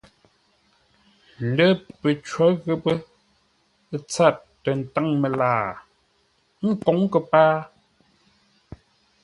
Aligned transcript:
Lə́, 1.55 1.69
pəcó 1.99 2.45
ghəpə́ 2.63 2.95
tsâr 4.09 4.33
tə 4.63 4.69
ntáŋ 4.79 5.07
məlaa, 5.21 5.65
ə́ 6.63 6.69
nkǒŋ 6.73 6.97
kəpaa. 7.11 7.55